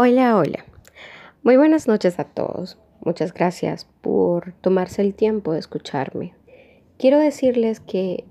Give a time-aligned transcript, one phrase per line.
[0.00, 0.64] Hola, hola.
[1.42, 2.78] Muy buenas noches a todos.
[3.04, 6.34] Muchas gracias por tomarse el tiempo de escucharme.
[6.98, 8.24] Quiero decirles que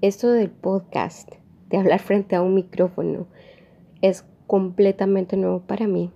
[0.00, 1.30] esto del podcast,
[1.68, 3.28] de hablar frente a un micrófono,
[4.02, 6.10] es completamente nuevo para mí.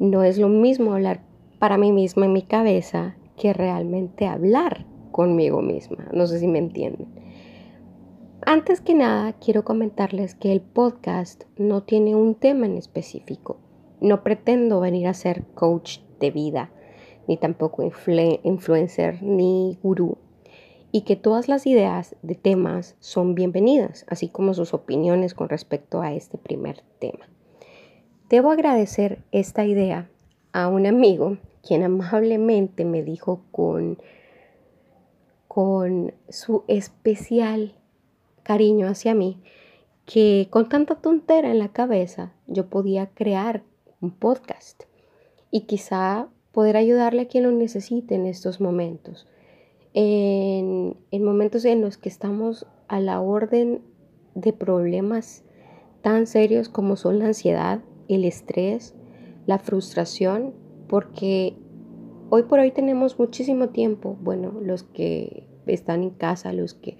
[0.00, 1.20] No es lo mismo hablar
[1.60, 6.08] para mí misma en mi cabeza que realmente hablar conmigo misma.
[6.12, 7.06] No sé si me entienden.
[8.44, 13.58] Antes que nada, quiero comentarles que el podcast no tiene un tema en específico
[14.00, 16.70] no pretendo venir a ser coach de vida,
[17.26, 20.18] ni tampoco influencer ni gurú,
[20.90, 26.00] y que todas las ideas de temas son bienvenidas, así como sus opiniones con respecto
[26.00, 27.28] a este primer tema.
[28.28, 30.10] Debo agradecer esta idea
[30.52, 33.98] a un amigo quien amablemente me dijo con,
[35.46, 37.74] con su especial
[38.42, 39.42] cariño hacia mí
[40.06, 43.62] que con tanta tontera en la cabeza yo podía crear
[44.00, 44.84] un podcast
[45.50, 49.26] y quizá poder ayudarle a quien lo necesite en estos momentos.
[49.94, 53.82] En, en momentos en los que estamos a la orden
[54.34, 55.44] de problemas
[56.02, 58.94] tan serios como son la ansiedad, el estrés,
[59.46, 60.54] la frustración,
[60.88, 61.56] porque
[62.30, 66.98] hoy por hoy tenemos muchísimo tiempo, bueno, los que están en casa, los que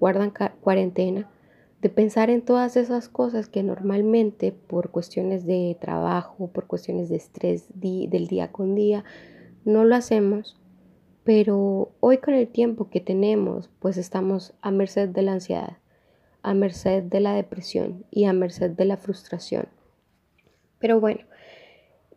[0.00, 1.30] guardan cuarentena,
[1.84, 7.16] de pensar en todas esas cosas que normalmente por cuestiones de trabajo, por cuestiones de
[7.16, 9.04] estrés del día con día,
[9.66, 10.58] no lo hacemos.
[11.24, 15.76] Pero hoy con el tiempo que tenemos, pues estamos a merced de la ansiedad,
[16.40, 19.68] a merced de la depresión y a merced de la frustración.
[20.78, 21.20] Pero bueno,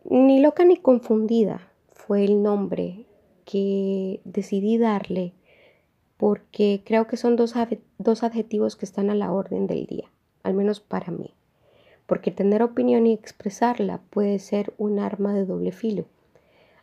[0.02, 3.04] ni loca ni confundida fue el nombre
[3.44, 5.34] que decidí darle
[6.18, 7.54] porque creo que son dos,
[7.96, 10.10] dos adjetivos que están a la orden del día,
[10.42, 11.32] al menos para mí.
[12.06, 16.04] Porque tener opinión y expresarla puede ser un arma de doble filo.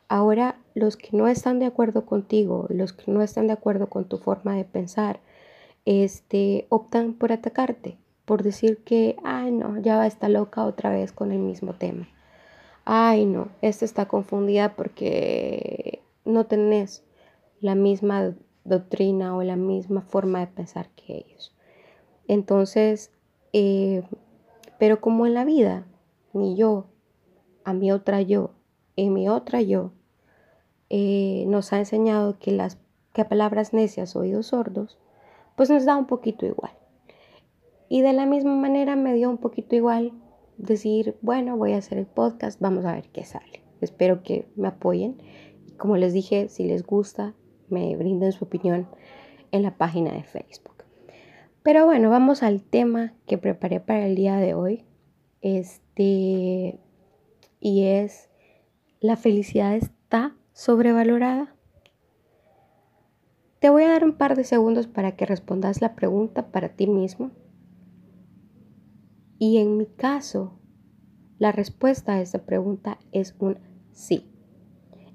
[0.07, 4.05] Ahora, los que no están de acuerdo contigo, los que no están de acuerdo con
[4.05, 5.19] tu forma de pensar,
[5.83, 11.11] este, optan por atacarte, por decir que, ay no, ya va esta loca otra vez
[11.11, 12.07] con el mismo tema.
[12.85, 17.03] Ay no, esta está confundida porque no tenés
[17.61, 21.55] la misma doctrina o la misma forma de pensar que ellos.
[22.27, 23.11] Entonces,
[23.53, 24.03] eh,
[24.77, 25.87] pero como en la vida,
[26.33, 26.87] mi yo,
[27.63, 28.51] a mi otra yo,
[28.95, 29.91] y mi otra yo,
[30.89, 32.77] eh, nos ha enseñado que las
[33.13, 34.97] que palabras necias, oídos sordos,
[35.55, 36.73] pues nos da un poquito igual.
[37.87, 40.11] Y de la misma manera me dio un poquito igual
[40.57, 43.63] decir, bueno, voy a hacer el podcast, vamos a ver qué sale.
[43.79, 45.21] Espero que me apoyen.
[45.77, 47.35] Como les dije, si les gusta,
[47.69, 48.87] me brinden su opinión
[49.51, 50.83] en la página de Facebook.
[51.63, 54.85] Pero bueno, vamos al tema que preparé para el día de hoy.
[55.41, 56.79] Este,
[57.59, 58.29] y es,
[58.99, 61.55] ¿la felicidad está sobrevalorada?
[63.59, 66.85] Te voy a dar un par de segundos para que respondas la pregunta para ti
[66.85, 67.31] mismo.
[69.39, 70.59] Y en mi caso,
[71.39, 73.57] la respuesta a esta pregunta es un
[73.91, 74.31] sí.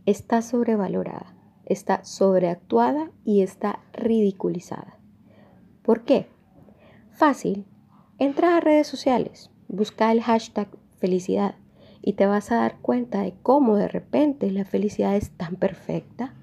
[0.05, 1.40] Está sobrevalorada
[1.72, 4.98] está sobreactuada y está ridiculizada.
[5.82, 6.26] ¿Por qué?
[7.10, 7.66] Fácil.
[8.19, 11.54] Entra a redes sociales, busca el hashtag felicidad
[12.03, 16.34] y te vas a dar cuenta de cómo de repente la felicidad es tan perfecta,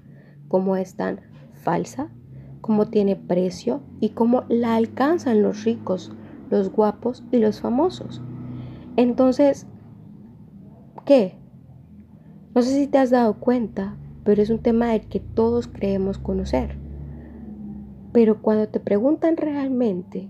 [0.48, 1.20] cómo es tan
[1.54, 2.10] falsa,
[2.60, 6.12] cómo tiene precio y cómo la alcanzan los ricos,
[6.50, 8.22] los guapos y los famosos.
[8.96, 9.66] Entonces,
[11.04, 11.36] ¿qué?
[12.54, 13.96] No sé si te has dado cuenta,
[14.28, 16.76] pero es un tema del que todos creemos conocer.
[18.12, 20.28] Pero cuando te preguntan realmente,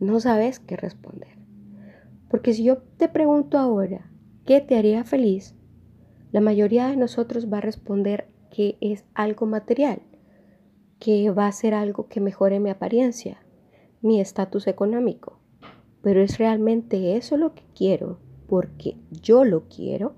[0.00, 1.38] no sabes qué responder.
[2.28, 4.12] Porque si yo te pregunto ahora,
[4.44, 5.54] ¿qué te haría feliz?
[6.30, 10.02] La mayoría de nosotros va a responder que es algo material,
[10.98, 13.38] que va a ser algo que mejore mi apariencia,
[14.02, 15.38] mi estatus económico.
[16.02, 20.12] Pero ¿es realmente eso lo que quiero porque yo lo quiero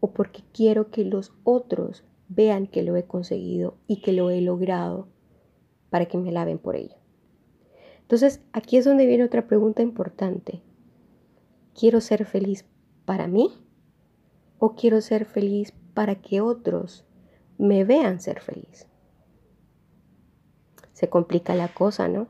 [0.00, 4.40] o porque quiero que los otros vean que lo he conseguido y que lo he
[4.40, 5.08] logrado
[5.90, 6.96] para que me laven por ello.
[8.00, 10.60] Entonces, aquí es donde viene otra pregunta importante.
[11.78, 12.64] ¿Quiero ser feliz
[13.04, 13.50] para mí
[14.58, 17.04] o quiero ser feliz para que otros
[17.58, 18.86] me vean ser feliz?
[20.92, 22.28] Se complica la cosa, ¿no?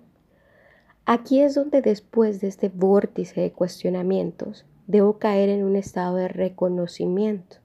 [1.07, 6.29] Aquí es donde después de este vórtice de cuestionamientos, debo caer en un estado de
[6.29, 7.64] reconocimiento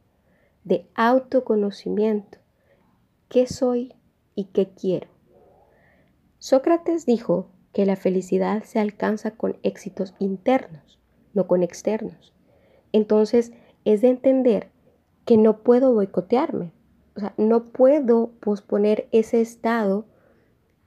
[0.64, 2.40] de autoconocimiento.
[3.28, 3.94] ¿Qué soy
[4.36, 5.08] y qué quiero?
[6.40, 11.00] Sócrates dijo que la felicidad se alcanza con éxitos internos,
[11.34, 12.34] no con externos.
[12.92, 13.52] Entonces,
[13.86, 14.70] es de entender
[15.26, 16.72] que no puedo boicotearme.
[17.16, 20.06] O sea, no puedo posponer ese estado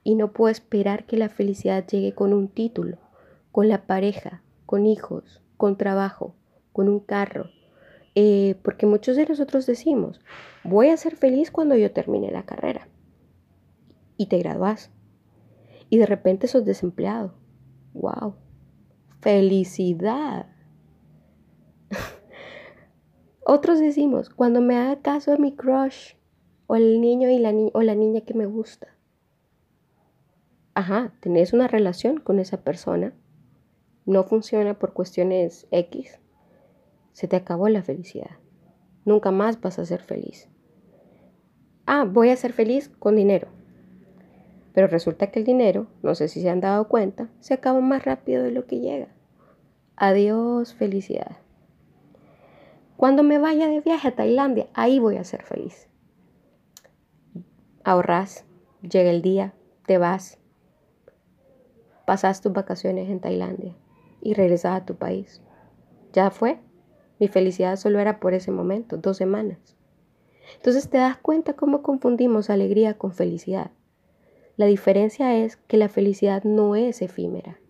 [0.03, 2.97] y no puedo esperar que la felicidad llegue con un título,
[3.51, 6.35] con la pareja, con hijos, con trabajo,
[6.73, 7.49] con un carro.
[8.15, 10.19] Eh, porque muchos de nosotros decimos,
[10.63, 12.87] voy a ser feliz cuando yo termine la carrera.
[14.17, 14.91] Y te gradúas.
[15.89, 17.33] Y de repente sos desempleado.
[17.93, 18.35] ¡Wow!
[19.21, 20.47] ¡Felicidad!
[23.45, 26.13] Otros decimos, cuando me haga caso a mi crush,
[26.67, 28.87] o el niño y la o la niña que me gusta.
[30.75, 33.13] Ajá, tenés una relación con esa persona,
[34.05, 36.19] no funciona por cuestiones X,
[37.13, 38.37] se te acabó la felicidad.
[39.05, 40.49] Nunca más vas a ser feliz.
[41.85, 43.47] Ah, voy a ser feliz con dinero.
[44.73, 48.03] Pero resulta que el dinero, no sé si se han dado cuenta, se acaba más
[48.05, 49.07] rápido de lo que llega.
[49.95, 51.37] Adiós, felicidad.
[52.97, 55.87] Cuando me vaya de viaje a Tailandia, ahí voy a ser feliz.
[57.83, 58.45] Ahorras,
[58.81, 59.53] llega el día,
[59.85, 60.39] te vas,
[62.05, 63.75] pasas tus vacaciones en Tailandia
[64.21, 65.41] y regresas a tu país.
[66.13, 66.59] Ya fue.
[67.23, 69.77] Mi felicidad solo era por ese momento, dos semanas.
[70.57, 73.71] Entonces te das cuenta cómo confundimos alegría con felicidad.
[74.57, 77.61] La diferencia es que la felicidad no es efímera.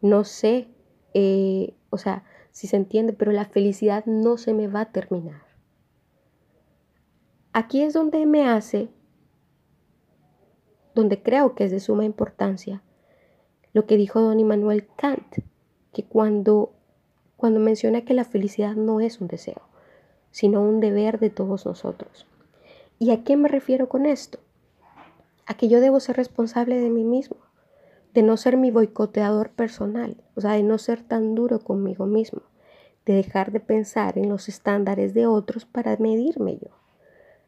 [0.00, 0.66] No sé,
[1.14, 5.42] eh, o sea, si se entiende, pero la felicidad no se me va a terminar.
[7.52, 8.88] Aquí es donde me hace,
[10.96, 12.82] donde creo que es de suma importancia,
[13.72, 15.44] lo que dijo don Immanuel Kant,
[15.92, 16.72] que cuando,
[17.40, 19.62] cuando menciona que la felicidad no es un deseo,
[20.30, 22.26] sino un deber de todos nosotros.
[22.98, 24.40] ¿Y a qué me refiero con esto?
[25.46, 27.38] A que yo debo ser responsable de mí mismo,
[28.12, 32.42] de no ser mi boicoteador personal, o sea, de no ser tan duro conmigo mismo,
[33.06, 36.68] de dejar de pensar en los estándares de otros para medirme yo.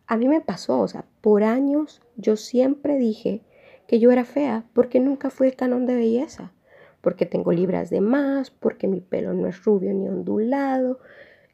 [0.06, 3.42] A mí me pasó, o sea, por años yo siempre dije
[3.86, 6.54] que yo era fea porque nunca fui el canon de belleza,
[7.02, 11.00] porque tengo libras de más, porque mi pelo no es rubio ni ondulado,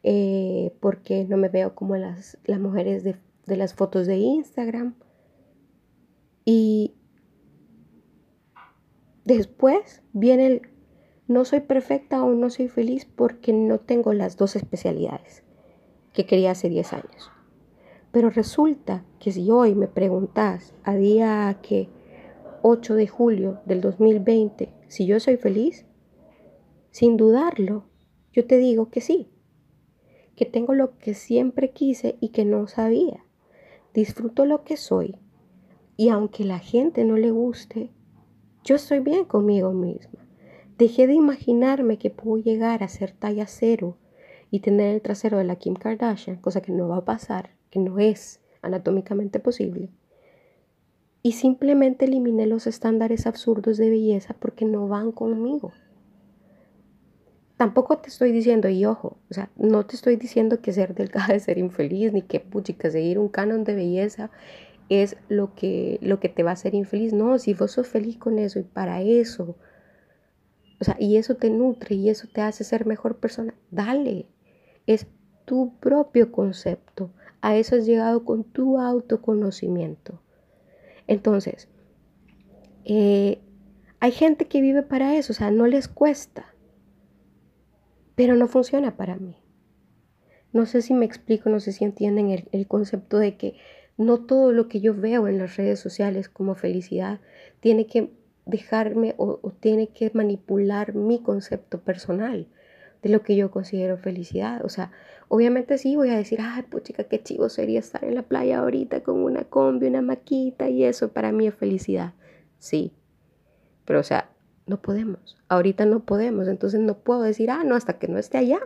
[0.04, 3.16] eh, porque no me veo como las, las mujeres de,
[3.46, 4.94] de las fotos de Instagram.
[6.44, 6.94] Y
[9.24, 10.62] después viene el
[11.26, 15.42] no soy perfecta o no soy feliz porque no tengo las dos especialidades
[16.14, 17.30] que quería hace 10 años.
[18.12, 21.90] Pero resulta que si hoy me preguntas a día que
[22.62, 25.86] 8 de julio del 2020 si yo soy feliz,
[26.90, 27.84] sin dudarlo,
[28.32, 29.30] yo te digo que sí,
[30.34, 33.24] que tengo lo que siempre quise y que no sabía.
[33.94, 35.16] Disfruto lo que soy
[35.96, 37.90] y aunque la gente no le guste,
[38.64, 40.26] yo estoy bien conmigo misma.
[40.78, 43.96] Dejé de imaginarme que puedo llegar a ser talla cero
[44.50, 47.80] y tener el trasero de la Kim Kardashian, cosa que no va a pasar, que
[47.80, 49.90] no es anatómicamente posible
[51.28, 55.72] y simplemente eliminé los estándares absurdos de belleza porque no van conmigo.
[57.58, 61.34] Tampoco te estoy diciendo, y ojo, o sea, no te estoy diciendo que ser delgada
[61.34, 64.30] es ser infeliz, ni que puchica, seguir un canon de belleza
[64.88, 67.12] es lo que, lo que te va a hacer infeliz.
[67.12, 69.54] No, si vos sos feliz con eso y para eso,
[70.80, 74.24] o sea, y eso te nutre y eso te hace ser mejor persona, dale.
[74.86, 75.06] Es
[75.44, 77.10] tu propio concepto.
[77.42, 80.22] A eso has llegado con tu autoconocimiento.
[81.08, 81.68] Entonces,
[82.84, 83.40] eh,
[83.98, 86.54] hay gente que vive para eso, o sea, no les cuesta,
[88.14, 89.36] pero no funciona para mí.
[90.52, 93.56] No sé si me explico, no sé si entienden el, concepto de que
[93.96, 97.20] no todo lo que yo veo en las redes sociales como felicidad
[97.60, 98.12] tiene que
[98.46, 102.46] dejarme o, tiene que manipular mi concepto personal
[103.02, 104.64] de lo que yo considero felicidad.
[104.64, 104.90] O sea,
[105.28, 108.58] obviamente sí voy a decir, ay, pues chica, qué chivo sería estar en la playa
[108.58, 112.14] ahorita con una combi, una maquita y eso para mí es felicidad.
[112.58, 112.92] Sí,
[113.84, 114.30] pero o sea,
[114.66, 115.38] no podemos.
[115.48, 116.48] Ahorita no podemos.
[116.48, 118.60] Entonces no puedo decir, ah, no, hasta que no esté allá,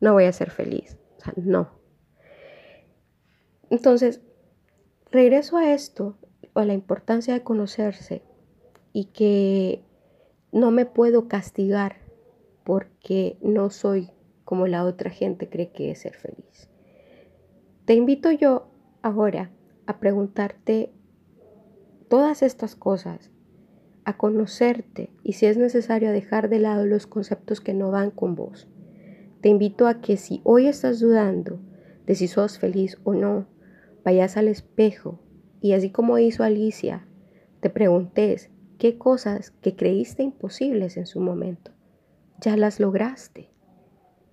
[0.00, 0.96] no voy a ser feliz.
[1.18, 1.70] O sea, no.
[3.70, 4.20] Entonces,
[5.10, 6.16] regreso a esto,
[6.54, 8.22] a la importancia de conocerse
[8.92, 9.82] y que
[10.52, 12.05] no me puedo castigar
[12.66, 14.10] porque no soy
[14.44, 16.68] como la otra gente cree que es ser feliz.
[17.84, 18.66] Te invito yo
[19.02, 19.52] ahora
[19.86, 20.90] a preguntarte
[22.08, 23.30] todas estas cosas,
[24.04, 28.10] a conocerte y si es necesario a dejar de lado los conceptos que no van
[28.10, 28.66] con vos.
[29.42, 31.60] Te invito a que si hoy estás dudando
[32.04, 33.46] de si sos feliz o no,
[34.04, 35.20] vayas al espejo
[35.60, 37.06] y así como hizo Alicia,
[37.60, 41.75] te preguntes qué cosas que creíste imposibles en su momento
[42.40, 43.50] ya las lograste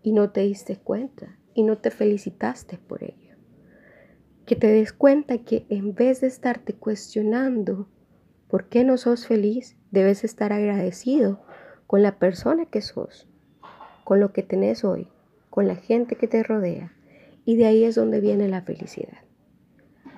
[0.01, 3.35] y no te diste cuenta y no te felicitaste por ello.
[4.45, 7.87] Que te des cuenta que en vez de estarte cuestionando
[8.49, 11.41] por qué no sos feliz, debes estar agradecido
[11.87, 13.27] con la persona que sos,
[14.03, 15.07] con lo que tenés hoy,
[15.49, 16.93] con la gente que te rodea.
[17.45, 19.19] Y de ahí es donde viene la felicidad.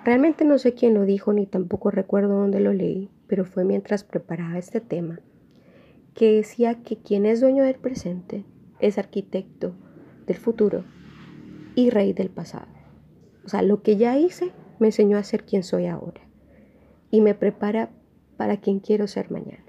[0.03, 4.03] Realmente no sé quién lo dijo ni tampoco recuerdo dónde lo leí, pero fue mientras
[4.03, 5.19] preparaba este tema,
[6.15, 8.45] que decía que quien es dueño del presente
[8.79, 9.75] es arquitecto
[10.25, 10.85] del futuro
[11.75, 12.67] y rey del pasado.
[13.45, 16.21] O sea, lo que ya hice me enseñó a ser quien soy ahora
[17.11, 17.91] y me prepara
[18.37, 19.65] para quien quiero ser mañana.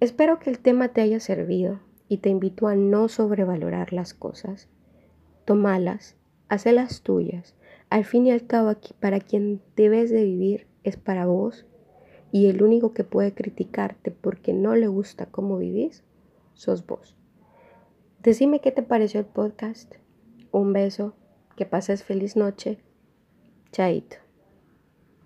[0.00, 4.68] Espero que el tema te haya servido y te invito a no sobrevalorar las cosas.
[5.44, 6.16] Tómalas,
[6.48, 7.54] hacelas tuyas.
[7.88, 11.66] Al fin y al cabo, aquí para quien debes de vivir es para vos
[12.32, 16.04] y el único que puede criticarte porque no le gusta cómo vivís,
[16.54, 17.16] sos vos.
[18.22, 19.94] Decime qué te pareció el podcast.
[20.52, 21.14] Un beso,
[21.56, 22.78] que pases feliz noche.
[23.72, 24.16] Chaito.